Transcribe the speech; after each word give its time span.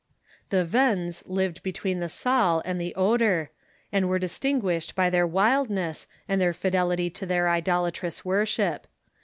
The 0.49 0.65
Wends 0.65 1.23
lived 1.27 1.61
between 1.61 1.99
the 1.99 2.07
Saale 2.09 2.63
and 2.65 2.81
the 2.81 2.95
Oder, 2.95 3.51
and 3.91 4.09
were 4.09 4.17
distinguished 4.17 4.93
for 4.93 5.11
their 5.11 5.27
Avildness 5.27 6.07
and 6.27 6.41
their 6.41 6.53
fidelity 6.55 7.11
to 7.11 7.25
their 7.27 7.47
idolatrous 7.47 8.25
worship. 8.25 8.87